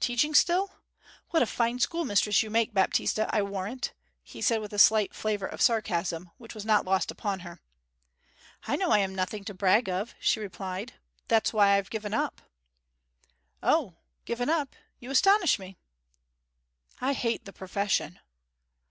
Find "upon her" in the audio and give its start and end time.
7.10-7.58